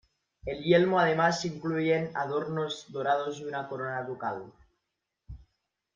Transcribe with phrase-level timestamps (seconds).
[0.47, 4.51] El yelmo además incluyen adornos dorados y una corona ducal.